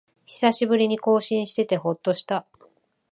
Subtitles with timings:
[0.25, 2.47] 久しぶりに更新しててほっとした